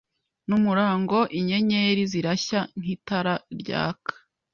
numurangoInyenyeri 0.47 2.03
zirashya 2.11 2.59
nkitara 2.79 3.35
ryaka 3.61 4.13